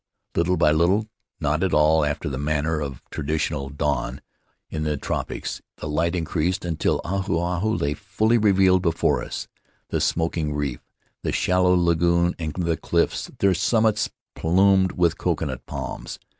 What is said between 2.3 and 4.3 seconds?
manner of tradi tional dawn